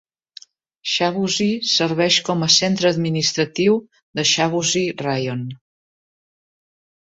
Chavusy 0.93 1.47
serveix 1.71 2.17
com 2.31 2.47
a 2.49 2.49
centre 2.55 2.91
administratiu 2.93 3.77
de 4.21 4.27
Chavusy 4.33 4.85
Raion. 5.07 5.49